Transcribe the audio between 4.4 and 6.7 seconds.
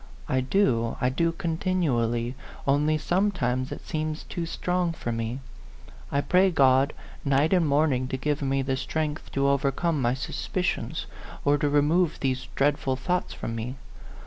strong for me. I pray